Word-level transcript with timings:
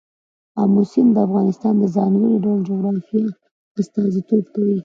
آمو 0.61 0.81
سیند 0.91 1.09
د 1.13 1.17
افغانستان 1.27 1.73
د 1.79 1.83
ځانګړي 1.95 2.35
ډول 2.43 2.59
جغرافیه 2.69 3.27
استازیتوب 3.81 4.43
کوي. 4.55 4.77